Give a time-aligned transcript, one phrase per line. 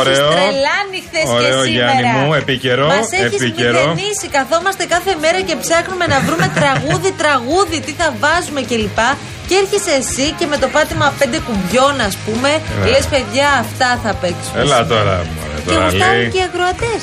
[0.00, 0.28] έχει Ωραίο.
[0.36, 1.92] τρελάνει χθε και Ωραίο, σήμερα.
[1.92, 3.80] Γιάννη μου, επίκαιρο, Μα έχεις επίκαιρο.
[3.86, 4.26] μηδενίσει.
[4.38, 9.00] Καθόμαστε κάθε μέρα και ψάχνουμε να βρούμε τραγούδι, τραγούδι, τι θα βάζουμε κλπ.
[9.48, 12.50] Και έρχεσαι εσύ και με το πάτημα πέντε κουμπιών, ας πούμε,
[12.84, 12.88] Ε.
[12.92, 14.56] λες παιδιά, αυτά θα παίξουμε.
[14.62, 14.86] Έλα σήμερα».
[14.92, 16.30] τώρα, μωρέ, Και τώρα γουστάρουν λέει.
[16.32, 17.00] και οι ακροατές.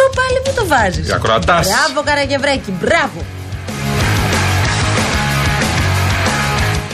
[0.00, 1.04] Το πάλι που το βάζεις.
[1.08, 1.64] Οι ακροατάς.
[1.70, 3.18] Μπράβο, Καραγευρέκη, μπράβο.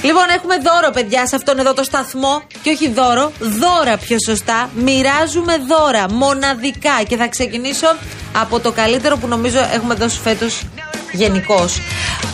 [0.03, 2.43] Λοιπόν, έχουμε δώρο, παιδιά, σε αυτόν εδώ το σταθμό.
[2.63, 4.71] Και όχι δώρο, δώρα πιο σωστά.
[4.75, 7.03] Μοιράζουμε δώρα μοναδικά.
[7.09, 7.87] Και θα ξεκινήσω
[8.41, 10.63] από το καλύτερο που νομίζω έχουμε δώσει φέτος
[11.13, 11.81] γενικώς.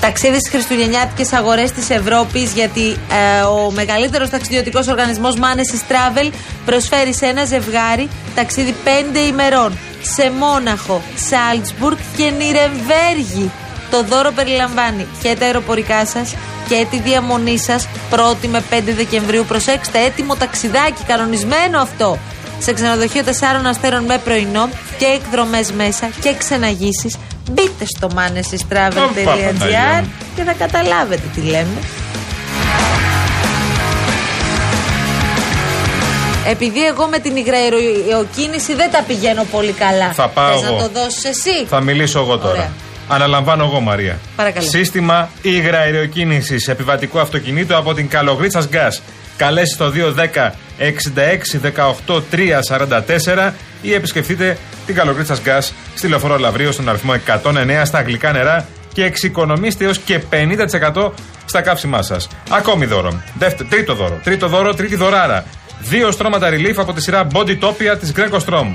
[0.00, 2.96] Ταξίδι στις Χριστουγεννιάτικες αγορές της Ευρώπης, γιατί
[3.38, 6.30] ε, ο μεγαλύτερος ταξιδιωτικός οργανισμός Manesis Travel
[6.64, 8.88] προσφέρει σε ένα ζευγάρι ταξίδι 5
[9.28, 13.50] ημερών σε Μόναχο, Σάλτσμπουργκ και Νιρεμβέργη.
[13.90, 16.34] Το δώρο περιλαμβάνει και τα αεροπορικά σας
[16.68, 19.44] και τη διαμονή σας 1η με 5 Δεκεμβρίου.
[19.48, 22.18] Προσέξτε, έτοιμο ταξιδάκι, κανονισμένο αυτό.
[22.58, 23.28] Σε ξενοδοχείο 4
[23.68, 27.18] αστέρων με πρωινό και εκδρομές μέσα και ξεναγήσει.
[27.50, 30.04] Μπείτε στο manesistravel.gr Παπανταγιά.
[30.36, 31.78] και θα καταλάβετε τι λέμε.
[36.46, 40.12] Επειδή εγώ με την υγραεροκίνηση δεν τα πηγαίνω πολύ καλά.
[40.12, 40.76] Θα πάω Θες εγώ.
[40.76, 42.52] να το δώσεις εσύ; Θα μιλήσω εγώ τώρα.
[42.52, 42.70] Ωραία.
[43.08, 44.18] Αναλαμβάνω εγώ, Μαρία.
[44.36, 44.66] Παρακαλώ.
[44.68, 49.00] Σύστημα υγραεροκίνηση επιβατικού αυτοκινήτου από την Καλογρίτσας Gas.
[49.36, 51.60] Καλέσει στο 210 66
[52.06, 52.22] 18
[53.46, 58.66] 344 ή επισκεφτείτε την Καλογρίτσας Gas στη λεωφόρο Λαβρίου στον αριθμό 109 στα αγγλικά νερά
[58.92, 60.20] και εξοικονομήστε έως και
[60.94, 61.10] 50%
[61.44, 62.28] στα καύσιμά σας.
[62.50, 63.22] Ακόμη δώρο.
[63.38, 64.20] Δεύτερο, τρίτο δώρο.
[64.24, 65.44] Τρίτο δώρο, τρίτη δωράρα.
[65.80, 68.66] Δύο στρώματα relief από τη σειρά Body Topia της Greco Strom.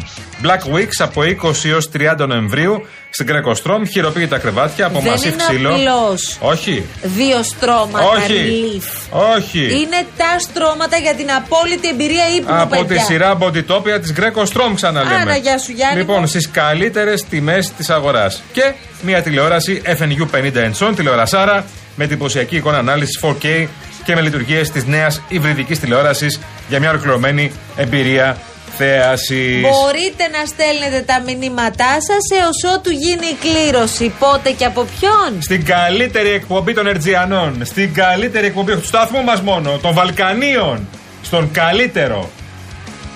[0.43, 3.79] Black Weeks από 20 έως 30 Νοεμβρίου στην Greco Strom.
[3.91, 5.69] Χειροποίητα κρεβάτια από Δεν μασίφ είναι ξύλο.
[5.69, 6.83] απλώς Όχι.
[7.01, 8.33] Δύο στρώματα Όχι.
[8.33, 9.17] relief.
[9.37, 9.59] Όχι.
[9.59, 12.85] Είναι τα στρώματα για την απόλυτη εμπειρία ύπνου, Από παιδιά.
[12.97, 15.15] τη σειρά Body Topia της Greco Strom, ξαναλέμε.
[15.15, 16.27] Άρα, γεια σου, Γιάννη Λοιπόν, μου.
[16.27, 18.41] στις καλύτερες τιμές της αγοράς.
[18.51, 21.65] Και μια τηλεόραση FNU 50 inch τηλεορασάρα
[21.95, 23.67] με εντυπωσιακή εικόνα ανάλυσης 4K
[24.05, 28.37] και με λειτουργίες της νέας υβριδικής τηλεόρασης για μια ολοκληρωμένη εμπειρία
[28.77, 29.61] θέασης.
[29.61, 34.13] Μπορείτε να στέλνετε τα μηνύματά σας έως ότου γίνει η κλήρωση.
[34.19, 37.65] Πότε και από ποιον; Στην καλύτερη εκπομπή των Ερτζιανών.
[37.65, 39.77] Στην καλύτερη εκπομπή του σταθμού μας μόνο.
[39.81, 40.87] Των Βαλκανίων.
[41.23, 42.29] Στον καλύτερο.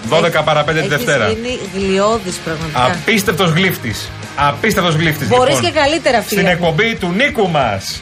[0.09, 1.27] 12 παρα 5 τη Έχεις Δευτέρα.
[1.27, 2.83] γίνει γλιώδης πραγματικά.
[2.85, 4.09] Απίστευτος γλύφτης.
[4.35, 5.27] Απίστευτος γλύφτης.
[5.27, 6.49] Μπορείς και καλύτερα, φίλε Στην μου.
[6.67, 8.01] εκπομπή του Νίκου μας.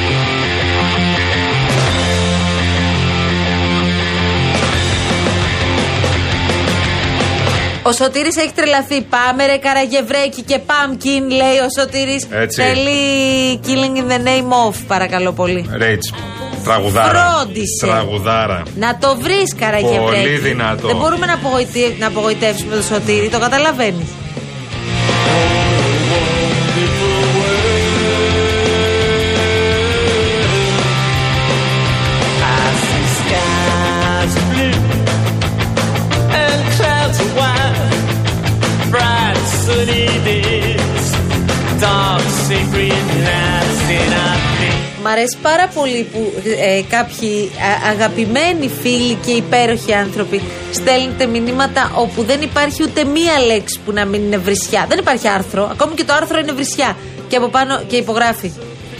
[7.83, 9.01] Ο Σωτήρης έχει τρελαθεί.
[9.01, 12.27] Πάμε ρε Καραγευρέκη και Pumpkin, λέει ο Σωτήρης.
[12.31, 12.61] Έτσι.
[12.61, 15.69] Θέλει killing in the name of, παρακαλώ πολύ.
[15.77, 16.13] Ρέιτς.
[16.63, 17.09] Τραγουδάρα.
[17.09, 17.85] Φρόντισε.
[17.87, 18.63] Τραγουδάρα.
[18.75, 19.99] Να το βρεις, Καραγευρέκη.
[19.99, 20.87] Πολύ δυνατό.
[20.87, 21.95] Δεν μπορούμε να, απογοητε...
[21.99, 24.07] να απογοητεύσουμε τον Σωτήρη, το καταλαβαίνεις.
[45.21, 50.41] Αρέσει πάρα πολύ που ε, κάποιοι α- αγαπημένοι φίλοι και υπέροχοι άνθρωποι
[50.73, 54.85] στέλνετε μηνύματα όπου δεν υπάρχει ούτε μία λέξη που να μην είναι βρισιά.
[54.89, 55.69] Δεν υπάρχει άρθρο.
[55.71, 56.97] Ακόμη και το άρθρο είναι βρισιά.
[57.27, 58.51] Και από πάνω και υπογράφει.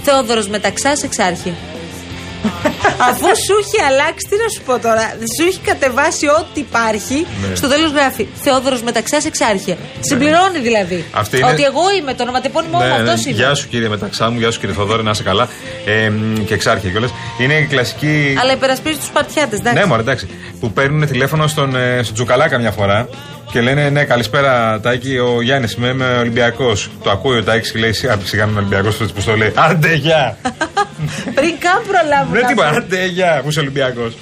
[0.03, 1.53] Θεόδωρος Μεταξάς Εξάρχη.
[3.09, 5.05] Αφού σου έχει αλλάξει, τι να σου πω τώρα,
[5.35, 7.17] σου έχει κατεβάσει ό,τι υπάρχει,
[7.49, 7.55] Ναι.
[7.55, 9.75] στο τέλος γράφει Θεόδωρος Μεταξάς Εξάρχεια.
[9.99, 11.05] Συμπληρώνει δηλαδή.
[11.11, 13.29] Αυτή είναι- Ότι εγώ είμαι, το ονοματεπώνυμό μου Ναι, αυτός ναι.
[13.31, 13.39] είναι.
[13.41, 15.47] Γεια σου κύριε Μεταξά μου, γεια σου κύριε Θοδόρη, να είσαι καλά.
[15.85, 17.11] Ε, μ, και εξάρχεια κιόλας.
[17.39, 18.35] Είναι η κλασική.
[18.41, 19.79] Αλλά υπερασπίζει τους Παρτιάτες, εντάξει.
[19.79, 20.27] Ναι, μωρέ, εντάξει.
[20.59, 23.07] Που παίρνουν τηλέφωνο στον, ε, στον Τζουκαλάκα μια φορά
[23.51, 26.89] και λένε Ναι, καλησπέρα Τάκη, ο Γιάννης είμαι, είμαι Ολυμπιακός.
[27.03, 29.51] Το ακούει ο Τάκης και λέει Σιγά σιγά είμαι Ολυμπιακός, που το λέει.
[29.55, 30.37] Άντε, γεια!
[31.35, 32.33] Πριν καν προλάβουν.
[32.33, 32.77] Δεν να τίποτα, πούν.
[32.77, 34.13] άντε, γεια, που είσαι Ολυμπιακός.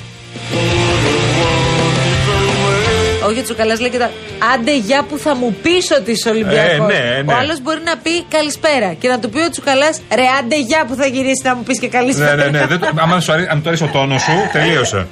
[3.24, 4.10] Ο Όχι, ο Τσουκαλάς λέει και τα.
[4.54, 6.72] Άντε, για που θα μου πεις ότι είσαι Ολυμπιακός.
[6.72, 7.34] Ε, ναι, ναι.
[7.34, 10.86] Ο άλλος μπορεί να πει καλησπέρα και να του πει ο Τσουκαλάς, ρε, άντε, για
[10.88, 12.36] που θα γυρίσει να μου πεις και καλησπέρα.
[12.36, 12.66] Ναι, ναι, ναι.
[12.66, 15.08] Δεν το- άμα σου αρέσει, αν του αρέσει ο τόνος σου, τελείωσε.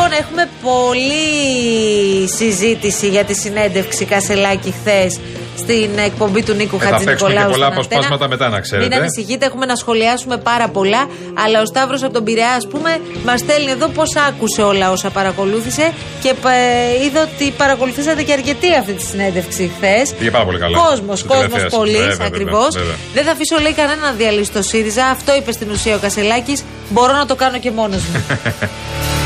[0.00, 5.20] Λοιπόν, έχουμε πολλή συζήτηση για τη συνέντευξη Κασελάκη χθες
[5.58, 7.46] στην εκπομπή του Νίκου Ε, θα παίξουμε Χατζηνικολάου.
[7.50, 7.80] και πολλά στην Αντένα.
[7.80, 8.88] αποσπάσματα μετά, να ξέρετε.
[8.88, 11.02] Μην ανησυχείτε, έχουμε να σχολιάσουμε πάρα πολλά.
[11.44, 15.10] Αλλά ο Σταύρος από τον Πειραιά, ας πούμε, μας στέλνει εδώ πώς άκουσε όλα όσα
[15.10, 15.92] παρακολούθησε
[16.22, 20.14] και ε, είδε ότι παρακολουθήσατε και αρκετή αυτή τη συνέντευξη χθες.
[20.18, 20.78] Πήγε πάρα πολύ καλά.
[20.78, 21.76] Κόσμος, Στην κόσμος τηλεθέαση.
[21.76, 22.68] πολύ, Βέβαια, βέβαια, ακριβώς.
[22.74, 22.94] βέβαια.
[23.14, 25.04] Δεν θα αφήσω, λέει, κανένα να διαλύσει το ΣΥΡΙΖΑ.
[25.06, 26.64] Αυτό είπε στην ουσία ο Κασελάκης.
[26.88, 28.22] Μπορώ να το κάνω και μόνος μου.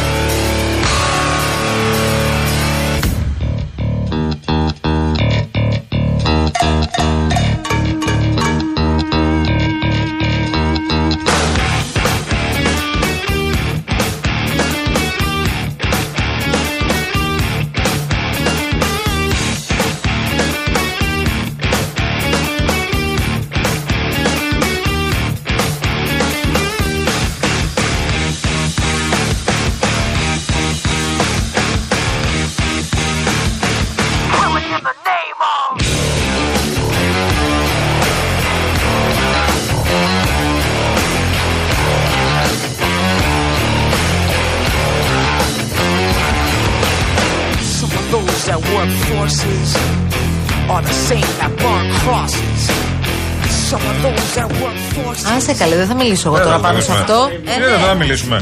[55.37, 56.99] Άσε καλέ, δεν θα μιλήσω εγώ Δεν τώρα θα πάνω σε μιλήσουμε.
[56.99, 57.29] αυτό.
[57.51, 57.71] Ε, Ναι, ναι.
[57.71, 58.37] δεν θα μιλήσουμε.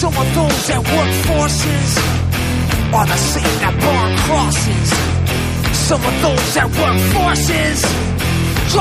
[0.00, 1.88] Some of those that work forces
[2.98, 4.88] are the same that burn crosses.
[5.88, 7.78] Some of those that work forces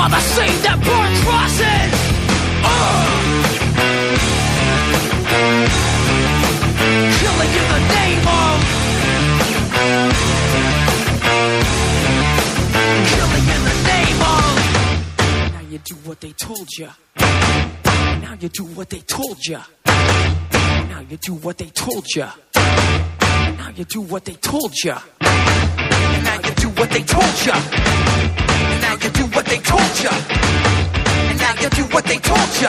[0.01, 1.91] are the same that burn crosses.
[2.71, 4.11] Ugh.
[7.19, 8.55] Killing in the name of.
[15.86, 16.88] Do what they told you.
[17.16, 19.60] Now you do what they told you.
[19.86, 22.26] Now you do what they told you.
[22.54, 24.96] Now you do what they told you.
[25.20, 27.52] Now you do what they told you.
[28.82, 30.10] Now you do what they told you.
[31.30, 32.68] And now you do what they told you.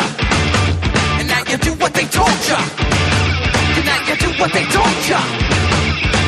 [1.17, 2.57] And now you do what they told you.
[3.77, 5.21] And now you do what they told you.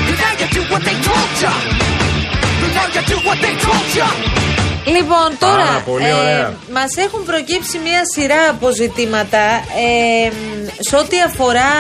[0.09, 2.18] And now you do what they told you.
[2.81, 4.09] And now you do what they told you.
[4.85, 6.53] Λοιπόν, τώρα Πάρα πολύ ωραία.
[6.73, 9.43] μας έχουν προκύψει μια σειρά από ζητήματα
[9.85, 10.31] ε,
[10.79, 11.71] σε ό,τι αφορά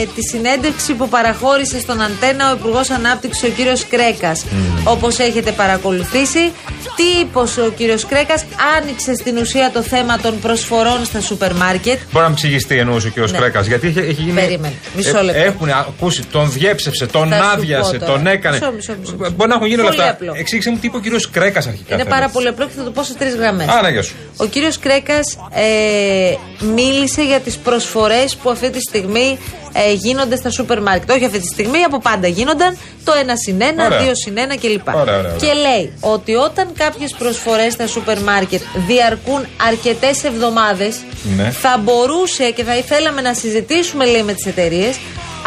[0.00, 4.44] ε, τη συνέντευξη που παραχώρησε στον Αντένα ο Υπουργός Ανάπτυξης ο κύριος Κρέκας.
[4.84, 6.52] Όπως έχετε παρακολουθήσει,
[6.96, 8.44] τι είπε ο κύριος Κρέκας,
[8.76, 11.98] άνοιξε στην ουσία το θέμα των προσφορών στα σούπερ μάρκετ.
[12.10, 13.30] Μπορεί να μου εξηγήσει τι εννοούσε ο κ.
[13.30, 13.38] Ναι.
[13.38, 13.66] Κρέκας.
[13.66, 14.32] Γιατί έχει, έχει γίνει.
[14.40, 14.74] Περίμενε.
[14.96, 15.40] Μισό λεπτό.
[15.40, 18.12] έχουν ακούσει, τον διέψευσε, τον Θα σου άδειασε, πω τώρα.
[18.12, 18.56] τον έκανε.
[18.56, 19.32] Μισό, μισό, μισό, μισό.
[19.36, 20.12] Μπορεί να έχουν γίνει όλα Πολύ αυτά.
[20.12, 20.32] απλό.
[20.36, 21.04] Εξήγησε μου τι είπε ο κ.
[21.30, 21.94] Κρέκας αρχικά.
[21.94, 22.14] Είναι θέλω.
[22.14, 23.68] πάρα πολύ απλό και θα το πω σε τρεις γραμμές.
[23.68, 24.14] Άρα, γεια σου.
[24.36, 26.34] Ο κύριος Κρέκας ε,
[26.74, 29.38] μίλησε για τις προσφορές που αυτή τη στιγμή
[29.72, 31.10] ε, γίνονται στα σούπερ μάρκετ.
[31.10, 34.00] Όχι αυτή τη στιγμή, από πάντα γίνονταν το 1 συν 1, Ωραία.
[34.00, 34.88] 2 συν 1 κλπ.
[34.88, 35.36] Ωραία, ωραία, ωραία.
[35.36, 40.96] Και λέει ότι όταν κάποιες προσφορές στα σούπερ μάρκετ διαρκούν αρκετές εβδομάδες,
[41.36, 41.50] Ναι.
[41.50, 44.96] θα μπορούσε και θα ήθελαμε να συζητήσουμε, λέει, με τις εταιρείες.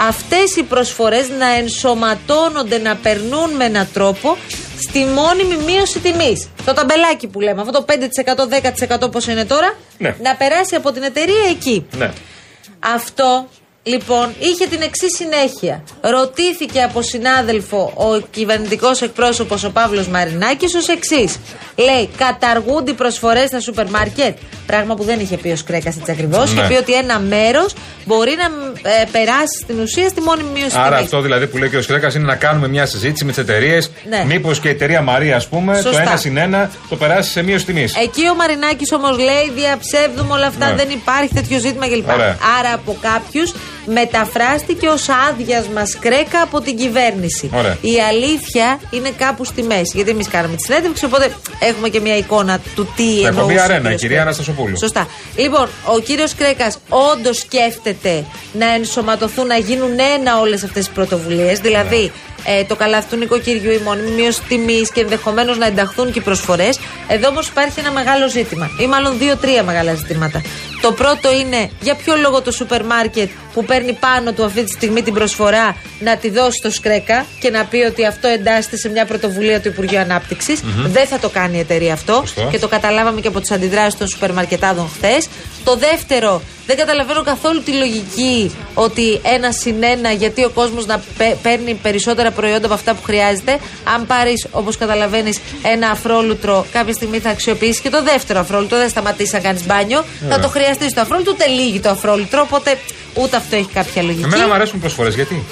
[0.08, 4.38] Αυτές οι προσφορές να ενσωματώνονται, να περνούν με έναν τρόπο
[4.88, 6.48] στη μόνιμη μείωση τιμής.
[6.66, 10.16] Το ταμπελάκι που λέμε, αυτό το 5%, 10% πόσο είναι τώρα, Ναι.
[10.22, 11.86] να περάσει από την εταιρεία εκεί.
[11.98, 12.12] Ναι.
[12.80, 13.48] Αυτό
[13.88, 15.84] λοιπόν είχε την εξής συνέχεια.
[16.02, 21.38] Ρωτήθηκε από συνάδελφο ο κυβερνητικός εκπρόσωπος ο Παύλος Μαρινάκης ως εξής.
[21.76, 24.38] Λέει, καταργούνται οι προσφορές στα σούπερ μάρκετ.
[24.66, 26.38] Πράγμα που δεν είχε πει ο Σκρέκα έτσι ακριβώ.
[26.38, 26.44] Ναι.
[26.52, 27.74] Είχε πει ότι ένα μέρος
[28.06, 28.46] μπορεί να
[28.90, 31.04] ε, περάσει στην ουσία στη μόνιμη μείωση Άρα τιμής.
[31.04, 33.92] αυτό δηλαδή που λέει και ο Κρέκα είναι να κάνουμε μια συζήτηση με τις εταιρείες.
[34.10, 34.24] Ναι.
[34.28, 35.92] Μήπως και η εταιρεία Μαρία, ας πούμε, Σωστά.
[35.92, 37.96] το ένα συν ένα το περάσει σε μείωση τιμής.
[37.96, 40.76] Εκεί ο Μαρινάκης όμως λέει: Διαψεύδουμε όλα αυτά, Ναι.
[40.76, 42.10] δεν υπάρχει τέτοιο ζήτημα κλπ.
[42.10, 42.38] Ωραία.
[42.60, 43.54] Άρα από κάποιους
[43.86, 47.50] μεταφράστηκε ως άδειασμα κρέκα από την κυβέρνηση.
[47.54, 47.78] Ωραία.
[47.82, 49.92] Η αλήθεια είναι κάπου στη μέση.
[49.94, 53.60] Γιατί εμείς κάναμε τη συνέντευξη, οπότε έχουμε και μια εικόνα του τι εκπομπή εννοούσε.
[53.60, 54.22] ο Αρένα, κύριος η κυρία Κρέκας.
[54.22, 54.78] Αναστασοπούλου.
[54.78, 55.08] Σωστά.
[55.36, 61.60] Λοιπόν, ο κύριος Κρέκας όντως σκέφτεται να ενσωματωθούν, να γίνουν ένα όλες αυτές τις πρωτοβουλίες.
[61.60, 62.12] Δηλαδή,
[62.48, 66.22] ε, το καλάθι του νοικοκυριού, η μόνιμη μείωση τιμής και ενδεχομένως να ενταχθούν και οι
[66.22, 66.80] προσφορές.
[67.08, 70.42] Εδώ όμως υπάρχει ένα μεγάλο ζήτημα, ή μάλλον δύο-τρία μεγάλα ζητήματα.
[70.82, 74.72] Το πρώτο είναι για ποιο λόγο το σούπερ μάρκετ που παίρνει πάνω του αυτή τη
[74.72, 78.90] στιγμή την προσφορά να τη δώσει στο Σκρέκα και να πει ότι αυτό εντάσσεται σε
[78.90, 80.60] μια πρωτοβουλία του Υπουργείου Ανάπτυξης.
[80.86, 82.48] Δεν θα το κάνει η εταιρεία αυτό Σωστό.
[82.52, 85.28] και το καταλάβαμε και από τις αντιδράσεις των σούπερ μαρκετάδων χθες.
[85.64, 91.02] Το δεύτερο, δεν καταλαβαίνω καθόλου τη λογική ότι ένα συν ένα, γιατί ο κόσμος να
[91.18, 93.60] πε- παίρνει περισσότερα προϊόντα από αυτά που χρειάζεται.
[93.96, 98.78] Αν πάρεις, όπως καταλαβαίνεις, ένα αφρόλουτρο, κάποια στιγμή θα αξιοποιήσεις και το δεύτερο αφρόλουτρο.
[98.78, 100.04] Δεν σταματήσει να κάνεις μπάνιο.
[100.30, 102.42] Θα το χρειαστείς το αφρόλουτρο, ούτε λύγει το αφρόλουτρο.
[102.42, 102.78] Οπότε
[103.16, 104.24] ούτε αυτό έχει κάποια λογική.
[104.24, 105.16] Εμένα μου αρέσουν προσφορές.
[105.16, 105.44] Γιατί;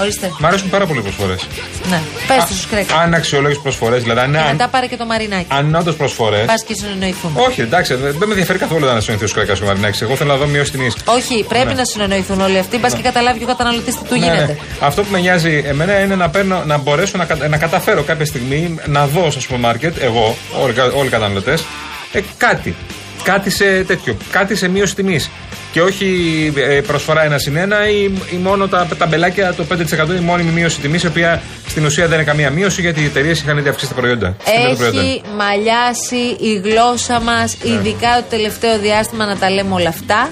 [0.00, 0.30] Ορίστε.
[0.38, 1.46] Μ' αρέσουν πάρα πολύ προσφορές.
[1.90, 2.00] Ναι.
[2.26, 2.94] Πες τους στου κρέκα.
[2.96, 5.46] Αν αξιολόγησες προσφορές, δηλαδή αν, Και μετά αν, πάρε και το μαρινάκι.
[5.48, 6.38] αν είναι όντως προσφορέ.
[6.44, 7.40] Πας και συνεννοηθούμε.
[7.40, 10.02] Όχι, εντάξει, δεν δεν με ενδιαφέρει καθόλου να συνεχθεί ο Σκρέκα ο Μαρινάκη.
[10.02, 10.96] Εγώ θέλω να δω μείωση τιμής.
[11.04, 11.72] Όχι, πρέπει Ναι.
[11.74, 12.78] να συνεννοηθούν όλοι αυτοί.
[12.78, 14.44] Μπα και καταλάβει και ο καταναλωτής τι του Ναι, γίνεται.
[14.46, 14.56] ναι.
[14.80, 18.26] Αυτό που με νοιάζει εμένα είναι να, παίρνω, να μπορέσω να, κα- να καταφέρω κάποια
[18.26, 21.64] στιγμή να δω στο σούπερ μάρκετ, εγώ, όλοι, κα- όλοι οι καταναλωτές,
[22.12, 22.74] ε, κάτι.
[23.22, 24.16] Κάτι σε τέτοιο.
[24.30, 25.30] Κάτι σε μείωση τιμής.
[25.72, 30.16] Και όχι ε, προσφορά ένα συν ένα ή, ή μόνο τα, τα μπελάκια το 5%
[30.16, 33.40] η μόνιμη μείωση τιμής, η οποία στην ουσία δεν είναι καμία μείωση γιατί οι εταιρείες
[33.40, 34.36] είχαν ήδη αυξήσει τα προϊόντα.
[34.44, 35.00] Στην τα προϊόντα.
[35.00, 37.70] Έχει μαλλιάσει η γλώσσα μας, Ναι.
[37.72, 40.30] ειδικά το τελευταίο διάστημα, να τα λέμε όλα αυτά.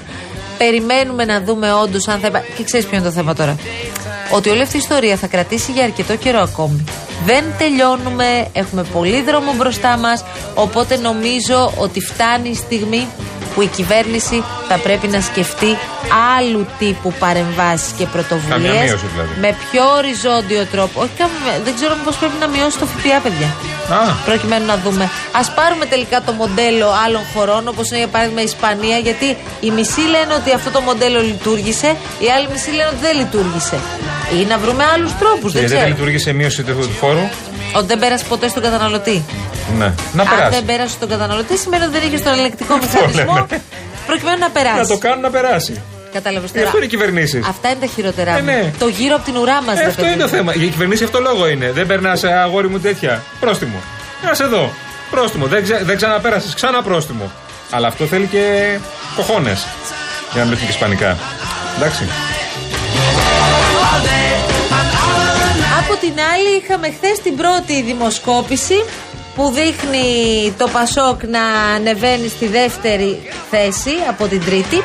[0.59, 2.27] Περιμένουμε να δούμε όντως αν θα.
[2.27, 3.57] υπά- Και ξέρεις ποιο είναι το θέμα τώρα;
[4.31, 6.85] Ότι όλη αυτή η ιστορία θα κρατήσει για αρκετό καιρό ακόμη.
[7.25, 10.25] Δεν τελειώνουμε, έχουμε πολύ δρόμο μπροστά μας.
[10.55, 13.07] Οπότε νομίζω ότι φτάνει η στιγμή
[13.59, 14.37] που η κυβέρνηση
[14.69, 15.71] θα πρέπει να σκεφτεί
[16.39, 18.73] άλλου τύπου παρεμβάσεις και πρωτοβουλίες.
[18.73, 19.33] Καμία μείωση δηλαδή.
[19.45, 20.97] Με πιο οριζόντιο τρόπο.
[21.05, 23.51] Όχι, καμία- δεν ξέρω πώ πρέπει να μειώσει το ΦΠΑ, παιδιά
[24.01, 25.05] Α, προκειμένου να δούμε.
[25.41, 29.29] Α πάρουμε τελικά το μοντέλο άλλων χωρών, όπως είναι για παράδειγμα η Ισπανία, γιατί
[29.67, 31.91] οι μισοί λένε ότι αυτό το μοντέλο λειτουργήσε,
[32.25, 33.79] οι άλλοι μισοί λένε ότι δεν λειτουργήσε.
[34.39, 35.93] Ή να βρούμε άλλους τρόπους, δεν γιατί δεν ξέρω.
[35.95, 37.27] λειτουργήσε μείωση του του φόρου.
[37.77, 39.25] Ότι δεν πέρασε ποτέ στον καταναλωτή.
[39.79, 39.93] Ναι.
[40.13, 40.51] Να Αν περάσει.
[40.55, 43.63] δεν πέρασε στον καταναλωτή, σημαίνει ότι δεν είχε τον ελεκτικό Αυτό μηχανισμό λέμε.
[44.07, 44.79] προκειμένου να περάσει.
[44.79, 45.83] Να το κάνουν να περάσει.
[46.13, 46.67] Κατάλαβες Γι' τώρα.
[46.67, 47.47] αυτό είναι οι κυβερνήσεις.
[47.49, 48.45] Αυτά είναι τα χειρότερά Ε, μου.
[48.45, 48.73] ναι.
[48.79, 50.53] Το γύρω από την ουρά μας, Ε, αυτό είναι το θέμα.
[50.55, 51.71] Για κυβερνήσει αυτό λόγο είναι.
[51.73, 53.23] Δεν περνάς αγόρι μου τέτοια.
[53.41, 53.77] Πρόστιμο.
[54.25, 54.71] Να σε δω.
[55.11, 55.47] Πρόστιμο.
[55.47, 55.79] Δεν, ξα...
[55.83, 56.55] δεν ξαναπέρασες.
[56.55, 57.31] Ξανά πρόστιμο.
[57.71, 58.77] Αλλά αυτό θέλει και
[59.17, 59.67] κοχώνες.
[60.33, 61.17] Για να μην και ισπανικά.
[61.77, 62.05] Εντάξει.
[66.09, 68.79] Την άλλη, είχαμε χθες την πρώτη δημοσκόπηση
[69.35, 70.07] που δείχνει
[70.59, 71.45] το Πασόκ να
[71.77, 73.11] ανεβαίνει στη δεύτερη
[73.51, 74.83] θέση από την τρίτη.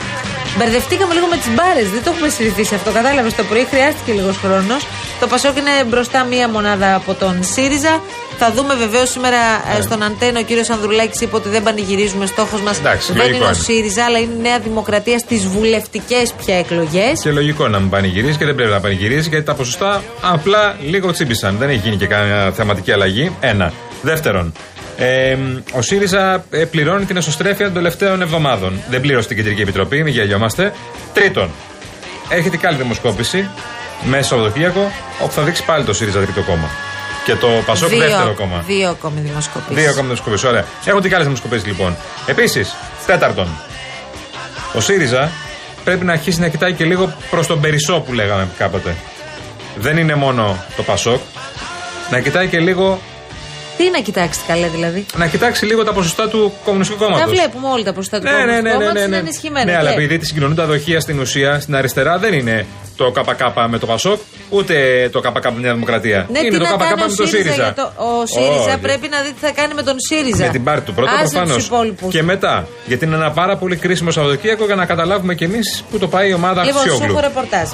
[0.58, 2.92] Μπερδευτήκαμε λίγο με τις μπάρες, δεν το έχουμε συνηθίσει αυτό.
[2.92, 4.82] Κατάλαβες το πρωί, χρειάστηκε λίγος χρόνος.
[5.24, 8.02] Το Πασόκ είναι μπροστά μία μονάδα από τον ΣΥΡΙΖΑ.
[8.38, 9.38] Θα δούμε βεβαίως σήμερα
[9.78, 12.26] ε, στον Αντένο ο κύριος Ανδρουλάκης είπε ότι δεν πανηγυρίζουμε.
[12.26, 13.58] Στόχος μας Εντάξει, δεν λογικό είναι ο είναι.
[13.64, 17.20] ΣΥΡΙΖΑ, αλλά είναι η Νέα Δημοκρατία στις βουλευτικές πια εκλογές.
[17.22, 21.12] Και λογικό να μην πανηγυρίζει και δεν πρέπει να πανηγυρίζει γιατί τα ποσοστά απλά λίγο
[21.12, 21.58] τσίμπησαν.
[21.58, 23.32] Δεν έχει γίνει και καμία θεματική αλλαγή.
[23.40, 23.74] Ένα.
[24.02, 24.54] Δεύτερον,
[24.98, 25.38] ε,
[25.74, 28.82] ο ΣΥΡΙΖΑ ε, πληρώνει την εσωστρέφεια των τελευταίων εβδομάδων.
[28.90, 30.74] Δεν πλήρωσε την Κεντρική Επιτροπή, μην γελιόμαστε.
[31.14, 31.50] Τρίτον,
[32.30, 33.50] έρχεται και άλλη δημοσκόπηση
[34.06, 36.70] μέσα στο Σαββατοκύριακο όπου θα δείξει πάλι το ΣΥΡΙΖΑ τρίτο κόμμα.
[37.26, 38.64] Και το ΠΑΣΟΚ δεύτερο κόμμα.
[38.68, 39.76] δύο ακόμη δημοσκοπήσεις.
[39.76, 40.46] Δύο ακόμα δημοσκοπήσεις.
[40.46, 40.66] Ωραία.
[40.86, 41.96] Έχουν και άλλε δημοσκοπήσεις λοιπόν.
[42.26, 43.48] Επίσης, τέταρτον,
[44.74, 45.32] ο ΣΥΡΙΖΑ
[45.84, 48.96] πρέπει να αρχίσει να κοιτάει και λίγο προς τον Περισσό που λέγαμε κάποτε.
[49.78, 51.20] Δεν είναι μόνο το Πασόκ.
[52.10, 53.00] Να κοιτάει και λίγο.
[53.78, 57.22] Τι να κοιτάξετε καλέ δηλαδή; Να κοιτάξει λίγο τα ποσοστά του Κομμουνιστικού Κόμματος.
[57.26, 59.18] Τα βλέπουμε όλοι τα ποσοστά του Ναι, ναι, ναι, ναι, κόμματος, ναι, είναι ναι.
[59.18, 59.66] ενισχυμένα.
[59.72, 62.66] Ναι, αλλά Και- επειδή τη συγκοινωνούν τα δοχεία στην ουσία, στην αριστερά δεν είναι
[62.96, 64.74] το ΚΚ με το Πασόκ, ούτε
[65.12, 66.28] το ΚΚ με τη Νέα Δημοκρατία.
[66.32, 67.38] Ναι, είναι τι το να ΚΚ κάνει με ο το ΣΥΡΙΖΑ.
[67.38, 67.54] ΣΥΡΙΖΑ.
[67.64, 68.78] για το- Ο ΣΥΡΙΖα Όχι.
[68.82, 70.46] πρέπει να δει τι θα κάνει με τον ΣΥΡΙΖΑ.
[70.46, 71.56] Με την πάρτη του πρώτα Άσε προφανώς.
[71.56, 72.12] τους υπόλοιπους.
[72.14, 72.68] Και μετά.
[72.86, 76.30] Γιατί είναι ένα πάρα πολύ κρίσιμο Σαββατοκύριακο για να καταλάβουμε κι εμείς που το πάει
[76.30, 77.18] η ομάδα Λοιπόν, σου Αξιόγλου.
[77.18, 77.70] έχω ρεπορτάζ.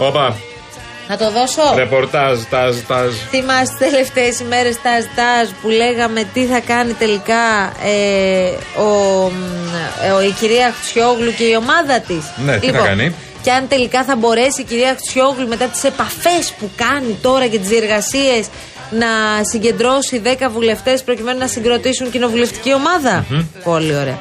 [1.10, 1.18] Όπα.
[1.18, 1.76] Να το δώσω.
[1.76, 3.14] Ρεπορτάζ, τάζ, τάζ.
[3.30, 8.86] Θυμάστε τι τελευταίες ημέρες τάζ τάζ που λέγαμε τι θα κάνει τελικά ε, ο,
[9.30, 9.74] μ,
[10.06, 12.24] ε, ο- η κυρία Χτσιόγλου και η ομάδα της.
[12.46, 16.54] Ναι, τι θα κάνει; Και αν τελικά θα μπορέσει η κυρία Χτσιόγλου μετά τις επαφές
[16.60, 18.48] που κάνει τώρα και τις διεργασίες
[18.92, 19.08] να
[19.42, 23.26] συγκεντρώσει 10 βουλευτές προκειμένου να συγκροτήσουν κοινοβουλευτική ομάδα.
[23.64, 24.20] Πολύ ωραία.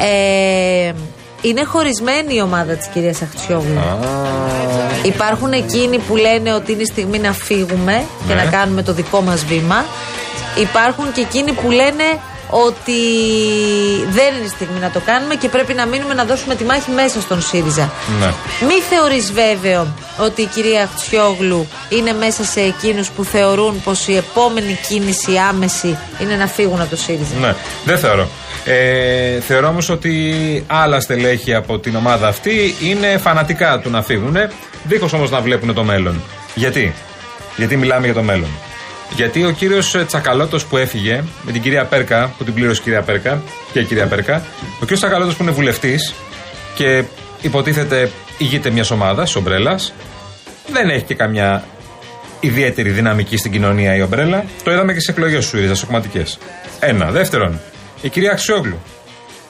[0.00, 0.92] Ε,
[1.42, 3.80] είναι χωρισμένη η ομάδα της κυρίας Αχτσιόγλου.
[5.02, 8.42] Υπάρχουν εκείνοι που λένε ότι είναι η στιγμή να φύγουμε και Ναι.
[8.44, 9.84] να κάνουμε το δικό μας βήμα.
[10.60, 12.04] Υπάρχουν και εκείνοι που λένε
[12.52, 13.00] ότι
[14.10, 16.90] δεν είναι η στιγμή να το κάνουμε και πρέπει να μείνουμε να δώσουμε τη μάχη
[16.90, 17.90] μέσα στον ΣΥΡΙΖΑ.
[18.20, 18.26] Ναι.
[18.66, 19.86] Μη θεωρείς βέβαιο
[20.18, 25.98] ότι η κυρία Χτσιόγλου είναι μέσα σε εκείνους που θεωρούν πως η επόμενη κίνηση άμεση
[26.22, 27.54] είναι να φύγουν από το ΣΥΡΙΖΑ; Ναι,
[27.84, 28.28] δεν θεωρώ.
[28.64, 30.34] Ε, θεωρώ όμως ότι
[30.66, 34.36] άλλα στελέχη από την ομάδα αυτή είναι φανατικά του να φύγουν,
[34.84, 36.22] δίχως όμως να βλέπουν το μέλλον.
[36.54, 36.94] Γιατί;
[37.56, 38.48] Γιατί μιλάμε για το μέλλον.
[39.16, 43.02] Γιατί ο κύριος Τσακαλώτος που έφυγε με την κυρία Πέρκα, που την πλήρωσε η κυρία
[43.02, 46.14] Πέρκα και η κυρία Πέρκα, ο κύριος Τσακαλώτος που είναι βουλευτής,
[46.74, 47.04] και
[47.40, 49.92] υποτίθεται ηγείται μιας ομάδας, ομπρέλας.
[50.72, 51.64] Δεν έχει και καμιά
[52.40, 54.44] ιδιαίτερη δυναμική στην κοινωνία η ομπρέλα.
[54.62, 56.24] Το είδαμε και σε εκλογές του ΣΥΡΙΖΑ, σε κομματικέ.
[56.80, 57.10] Ένα.
[57.10, 57.60] Δεύτερον,
[58.02, 58.78] η κυρία Αξιόγλου.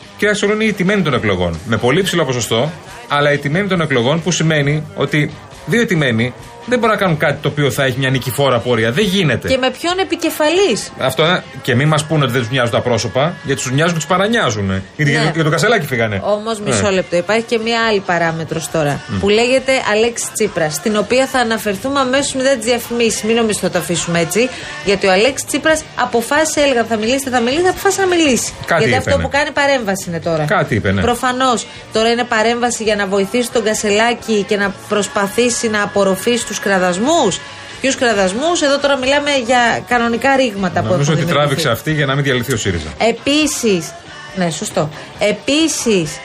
[0.01, 1.59] Η κυρία Αξιόγλου είναι η τιμένη των εκλογών.
[1.67, 2.71] Με πολύ ψηλό ποσοστό,
[3.09, 5.31] αλλά η τιμένη των εκλογών που σημαίνει ότι
[5.67, 6.35] δύο τιμένοι
[6.67, 8.93] δεν μπορούν να κάνουν κάτι το οποίο θα έχει μια νικηφόρα πορεία.
[8.93, 9.49] Δεν γίνεται.
[9.49, 12.81] Και με ποιον επικεφαλής; Αυτό ε, και μην μας πούνε ότι δεν τους μοιάζουν τα
[12.81, 14.83] πρόσωπα, γιατί τους μοιάζουν και τους παρανοιάζουν.
[14.97, 15.21] Γιατί Ναι.
[15.21, 16.21] για, για το κασελάκι φύγανε.
[16.25, 16.91] Όμως, μισό Ναι.
[16.91, 17.17] λεπτό.
[17.17, 19.01] Υπάρχει και μία άλλη παράμετρος τώρα.
[19.21, 20.75] Που λέγεται Αλέξη Τσίπρας.
[20.75, 23.23] Στην οποία θα αναφερθούμε αμέσως μετά τις διαφημίσεις.
[23.23, 24.49] Μην νομίζω ότι θα το αφήσουμε έτσι.
[24.85, 28.53] Γιατί ο Αλέξης Τσίπρας αποφάσισε, έλεγα θα μιλήσετε, θα μιλήσει, αποφάσισε να μιλήσει.
[28.67, 29.23] Κάτι γιατί είπε, αυτό ναι.
[29.23, 30.45] που κάνει παρέμβαση είναι τώρα.
[30.45, 31.01] Κάτι είπε, ναι.
[31.01, 31.67] Προφανώς.
[31.93, 37.41] Τώρα είναι παρέμβαση για να βοηθήσει τον Κασελάκη και να προσπαθήσει να απορροφήσει του κραδασμούς.
[37.81, 41.33] Ποιου κραδασμούς, εδώ τώρα μιλάμε για κανονικά ρήγματα που Νομίζω έχουν ότι δημιουργηθεί.
[41.33, 42.89] τράβηξε αυτή για να μην διαλυθεί ο ΣΥΡΙΖΑ.
[42.99, 43.93] Επίσης.
[44.37, 44.89] Ναι, σωστό.
[45.19, 46.19] Επίσης,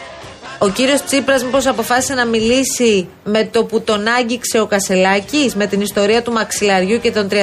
[0.57, 5.65] ο κύριος Τσίπρας μήπως αποφάσισε να μιλήσει με το που τον άγγιξε ο Κασελάκης, με
[5.67, 7.33] την ιστορία του μαξιλαριού και των 37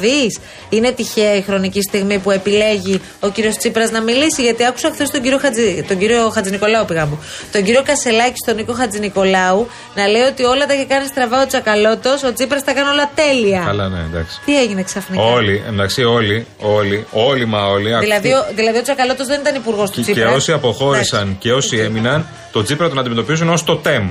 [0.00, 0.38] δις.
[0.68, 5.10] Είναι τυχαία η χρονική στιγμή που επιλέγει ο κύριος Τσίπρας να μιλήσει, γιατί άκουσα χθες
[5.10, 7.18] τον κύριο, Χατζη, τον κύριο Χατζηνικολάου, πήγα μου.
[7.52, 11.46] Τον κύριο Κασελάκη, τον Νίκο Χατζηνικολάου, να λέει ότι όλα τα είχε κάνει στραβά ο
[11.46, 13.62] Τσακαλώτος, ο Τσίπρας τα κάνει όλα τέλεια.
[13.66, 14.40] Καλά, ναι, εντάξει.
[14.44, 17.84] Τι έγινε ξαφνικά; Όλοι, εντάξει, όλοι, όλοι, όλοι μα όλοι.
[17.98, 20.28] Δηλαδή, αυτοί- ο, δηλαδή ο Τσακαλώτος δεν ήταν υπουργός του και, Τσίπρας.
[20.30, 21.36] και όσοι αποχώρησαν Εντάξει.
[21.40, 24.08] και όσοι έμειναν, το Τσίπρα τον αντιμετωπίζουν ως το τεμ.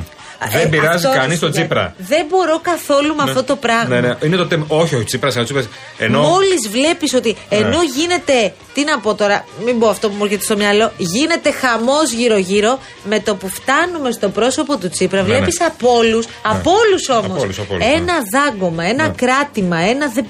[0.54, 1.62] Ε, δεν πειράζει αυτό κανεί ρε τον φίλε.
[1.66, 1.94] Τσίπρα.
[1.98, 4.00] Δεν μπορώ καθόλου με αυτό το πράγμα.
[4.00, 4.16] Ναι, ναι.
[4.24, 4.64] Είναι το τεμ.
[4.68, 5.64] Όχι, ο Τσίπρα, ο Τσίπρα.
[5.98, 6.22] Ενώ.
[6.22, 7.58] Μόλις βλέπεις ότι Ναι.
[7.58, 8.54] ενώ γίνεται.
[8.74, 10.92] Τι να πω τώρα, μην πω αυτό που μου έρχεται στο μυαλό.
[10.98, 12.80] Γίνεται χαμός γύρω-γύρω.
[13.04, 15.66] Με το που φτάνουμε στο πρόσωπο του Τσίπρα, Ναι, βλέπεις ναι.
[15.66, 16.26] από όλους.
[16.42, 17.32] Από όλου όμως.
[17.38, 19.14] Από όλους, από όλους, Ένα δάγκωμα, ένα Ναι.
[19.16, 20.08] κράτημα, ένα.
[20.14, 20.22] Δε...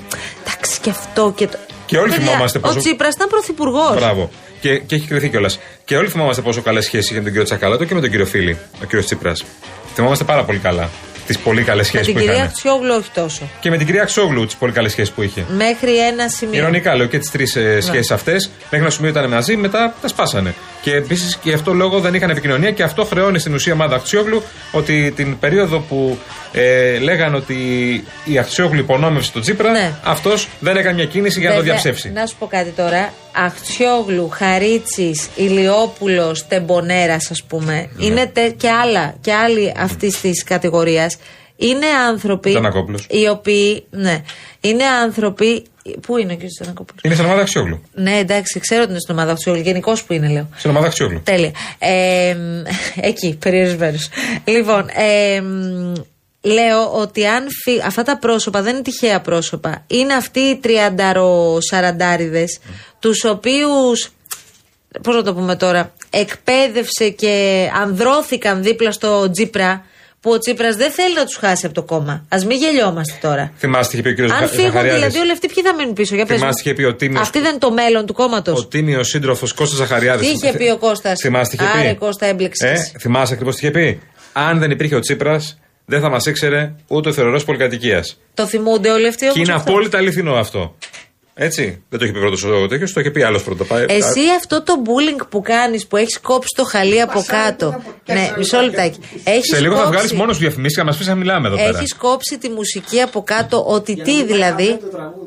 [0.46, 1.58] Εντάξει και αυτό και το.
[1.86, 3.96] Και όλοι Παιδιά, θυμόμαστε Ο πόσο- Τσίπρα ήταν πρωθυπουργός.
[3.96, 4.30] Μπράβο.
[4.60, 5.60] Και, και έχει κρυθεί κιόλας.
[5.86, 8.26] Και όλοι θυμόμαστε πόσο καλές σχέσεις είχε με τον κύριο Τσακαλώτο και με τον κύριο
[8.26, 9.46] Φίλη, ο κύριος Τσίπρας.
[9.94, 10.90] Θυμόμαστε πάρα πολύ καλά
[11.28, 12.48] τις πολύ καλές Με σχέσεις την που κυρία είχαν.
[12.48, 13.50] Αξιόγλου όχι τόσο.
[13.60, 15.46] Και με την κυρία Αξόγλου τις πολύ καλές σχέσεις που είχε.
[15.58, 16.60] Μέχρι ένα σημείο.
[16.60, 17.62] Ηρωνικά λέω και τις τρεις Ναι.
[17.62, 18.50] ε, σχέσεις αυτές.
[18.64, 20.54] Μέχρι ένα σημείο ήταν μαζί, μετά τα σπάσανε.
[20.82, 24.44] Και επίσης και αυτό λόγο δεν είχαν επικοινωνία και αυτό χρεώνει στην ουσία ομάδα Αξιόγλου
[24.72, 26.18] ότι την περίοδο που
[26.52, 27.56] ε, λέγανε ότι
[28.26, 29.92] η Αξιόγλου υπονόμευσε τον Τσίπρα, Ναι.
[30.04, 32.10] αυτός δεν έκανε μια κίνηση για να το Βέβαια, διαψεύσει.
[32.12, 33.14] Να σου πω κάτι τώρα.
[33.46, 37.90] Αχτσιόγλου, Χαρίτσι, Ηλιόπουλος, Τεμπονέρας, ας πούμε.
[37.96, 38.06] Ναι.
[38.06, 41.18] Είναι τε, και άλλα, και άλλοι αυτής της κατηγορίας.
[41.56, 42.50] Είναι άνθρωποι.
[42.50, 43.06] Τζανακόπουλος.
[43.10, 43.86] Οι οποίοι.
[43.90, 44.22] Ναι.
[44.62, 45.64] Είναι άνθρωποι.
[46.02, 46.40] Πού είναι ο κ.
[46.60, 47.00] Τζανακόπουλο.
[47.04, 47.82] Είναι στην ομάδα Αξιόγλου.
[47.94, 49.62] Ναι, εντάξει, ξέρω ότι είναι στην ομάδα Αχτσιόγλου.
[49.62, 50.50] Γενικώ που είναι, λέω.
[50.58, 51.22] Στην ομάδα Αξιόγλου.
[51.24, 51.52] Τέλεια.
[51.80, 52.62] Ε, μ,
[53.10, 54.10] εκεί, περιορισμένος.
[54.46, 55.94] Λοιπόν, ε, μ,
[56.42, 62.60] λέω ότι αν φύ- αυτά τα πρόσωπα δεν είναι τυχαία πρόσωπα, είναι αυτοί οι τριανταρο-σαραντάριδες,
[63.00, 64.10] τους οποίους.
[65.04, 69.86] Πώς να το πούμε τώρα, εκπαίδευσε και ανδρώθηκαν δίπλα στο Τζίπρα,
[70.22, 72.12] που ο Τσίπρας δεν θέλει να τους χάσει από το κόμμα.
[72.30, 73.52] Α μην γελιόμαστε τώρα.
[73.58, 76.16] Θυμάστε, είχε πει ο κύριος Αν φύγουν δηλαδή όλοι αυτοί, ποιοι θα μείνουν πίσω.
[76.16, 76.72] Για πες Θυμάστε, μου.
[76.72, 78.60] είχε πει ο Τίμιος- Αυτή δεν είναι το μέλλον του κόμματος.
[78.60, 80.28] Ο τίμιος σύντροφος Κώστας Ζαχαριάδης.
[80.28, 81.80] Τι είχε πει ο Κώστας; Θυμάστε, είχε πει.
[81.80, 82.70] Άρε, Κώστα, έμπλεξες.
[82.70, 84.00] Ε, θυμάσαι ακριβώς τι είχε πει;
[84.34, 88.18] Αν δεν υπήρχε ο Τσίπρας, δεν θα μας ήξερε ούτε ο θεωρό πολυκατοικίας.
[88.34, 89.72] Το θυμούνται όλοι αυτοί Και όμως είναι αυτό.
[89.72, 90.76] απόλυτα αληθινό αυτό.
[91.42, 91.84] Έτσι.
[91.90, 93.68] Δεν το είχε πει πρώτος ο τέτοιος, το είχε πει άλλος πρώτος.
[93.68, 97.82] Πάει- Εσύ αυτό το bullying που κάνεις που έχεις κόψει το χαλί από κάτω.
[98.06, 99.00] Ναι, μισό λεπτάκι.
[99.24, 101.48] Έχεις Σε λίγο θα κόψει- βγάλεις μόνος σου διαφημίσει και να μας πεις να μιλάμε
[101.48, 101.78] εδώ πέρα.
[101.78, 104.78] Έχεις κόψει τη μουσική από κάτω, ότι τι δηλαδή,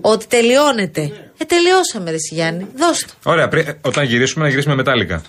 [0.00, 1.00] ότι τελειώνεται.
[1.38, 2.66] Ε, τελειώσαμε, ρε Γιάννη.
[2.76, 3.12] Δώσ' το.
[3.30, 5.22] Ωραία, πρι- ε, όταν γυρίσουμε να γυρίσουμε μετάλλικα.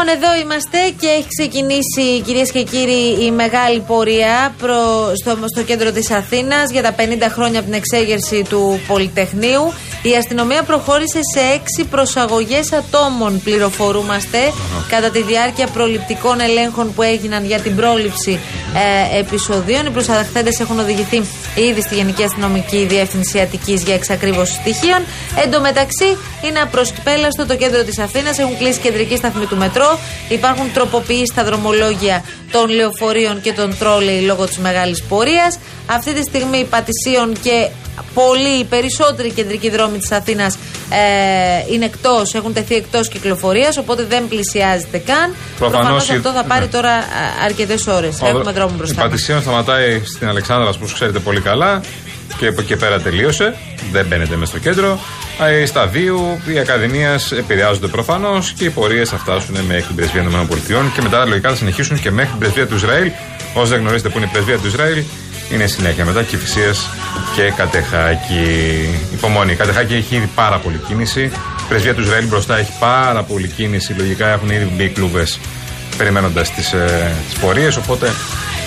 [0.00, 5.62] Λοιπόν, εδώ είμαστε και έχει ξεκινήσει κυρίες και κύριοι η μεγάλη πορεία προ, στο, στο
[5.62, 9.72] κέντρο της Αθήνας για τα 50 χρόνια από την εξέγερση του Πολυτεχνείου.
[10.02, 14.38] Η αστυνομία προχώρησε σε έξι προσαγωγές ατόμων, πληροφορούμαστε,
[14.88, 18.38] κατά τη διάρκεια προληπτικών ελέγχων που έγιναν για την πρόληψη
[18.74, 19.86] ε, επεισοδίων.
[19.86, 21.16] Οι προσαδεχθέντε έχουν οδηγηθεί
[21.54, 25.02] ήδη στη Γενική Αστυνομική Διεύθυνση Αττικής για εξακρίβωση στοιχείων.
[25.44, 28.38] Εν τω μεταξύ, είναι απροσπέλαστο το κέντρο της Αθήνας.
[28.38, 29.98] Έχουν κλείσει κεντρική σταθμή του μετρό.
[30.28, 35.58] Υπάρχουν τροποποιήσεις στα δρομολόγια των λεωφορείων και των τρόλεϊ λόγω της μεγάλης πορείας.
[35.86, 37.68] Αυτή τη στιγμή Πατησίων και
[38.14, 40.54] πολλοί, οι περισσότεροι κεντρικοί δρόμοι της Αθήνας
[40.90, 45.34] ε, είναι εκτός, έχουν τεθεί εκτός κυκλοφορίας, οπότε δεν πλησιάζεται καν.
[45.58, 46.70] Προφανώς Προφανώς η- αυτό θα πάρει ναι.
[46.70, 46.92] τώρα
[47.44, 48.20] αρκετές ώρες.
[48.22, 49.04] Έχουμε δρόμο Η μπροστά μας.
[49.04, 51.80] Πατησίων σταματάει στην Αλεξάνδρας, όπως ξέρετε πολύ καλά.
[52.38, 53.54] Και από εκεί και πέρα τελείωσε.
[53.92, 54.98] Δεν μπαίνετε μέσα στο κέντρο.
[55.60, 60.22] Ε, Στα δύο, οι Ακαδημία επηρεάζονται προφανώς και οι πορείες θα φτάσουν μέχρι την πρεσβεία
[60.22, 63.10] των ΗΠΑ και μετά λογικά θα συνεχίσουν και μέχρι την πρεσβεία του Ισραήλ.
[63.54, 65.02] Όσοι δεν γνωρίζετε που είναι η πρεσβεία του Ισραήλ,
[65.52, 66.74] είναι συνέχεια μετά Κυφυσία
[67.34, 68.88] και Κατεχάκη.
[69.12, 69.52] Υπομονή.
[69.52, 71.22] Η Κατεχάκη έχει ήδη πάρα πολύ κίνηση.
[71.22, 71.32] Η
[71.68, 73.92] πρεσβεία του Ισραήλ μπροστά έχει πάρα πολύ κίνηση.
[73.92, 75.26] Λογικά έχουν ήδη μπει κλούβε
[75.96, 77.76] περιμένοντας τις ε, τις πορείες.
[77.76, 78.10] Οπότε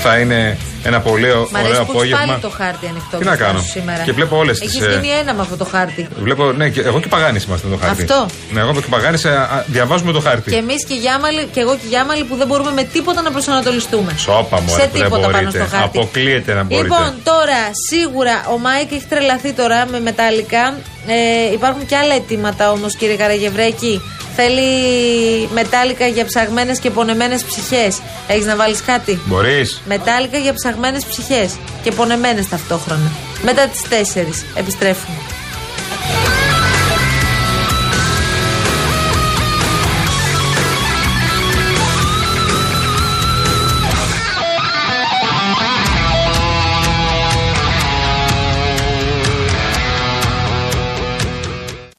[0.03, 2.25] θα είναι ένα πολύ Μ' ωραίο αρέσει που έχεις απόγευμα.
[2.25, 3.17] πάλι το χάρτη ανοιχτό.
[3.17, 3.59] Τι να μπροστά κάνω.
[3.59, 4.03] σου Σήμερα.
[4.03, 6.07] Και βλέπω όλες τις, Έχεις ε, γίνει ένα με αυτό το χάρτη.
[6.21, 8.01] Βλέπω, ναι, και εγώ και Παγάνης είμαστε με το χάρτη.
[8.01, 8.25] Αυτό.
[8.51, 9.25] Ναι, εγώ και ο Παγάνης
[9.65, 10.49] διαβάζουμε το χάρτη.
[10.51, 13.21] Και εμείς και, οι Γιάμαλοι- και εγώ και οι Γιάμαλοι που δεν μπορούμε με τίποτα
[13.21, 14.13] να προσανατολιστούμε.
[14.17, 15.65] Σώπα μου, Σε ρε, που δεν τίποτα πάνω μπορείτε.
[15.65, 15.97] στο χάρτη.
[15.97, 16.81] Αποκλείεται να μπορείτε.
[16.81, 20.73] Λοιπόν, τώρα σίγουρα ο Μάικ έχει τρελαθεί τώρα με Metallica.
[21.07, 24.01] Ε, υπάρχουν και άλλα αιτήματα όμως, κύριε Καραγευρέκη.
[24.35, 28.01] Θέλει Metallica για ψαγμένες και πονεμένες ψυχές.
[28.27, 29.81] Έχεις να βάλεις κάτι; Μπορείς.
[29.85, 33.11] Μετάλλικα για ψαγμένες ψυχές και πονεμένες ταυτόχρονα.
[33.43, 35.17] Μετά τις 4 επιστρέφουμε.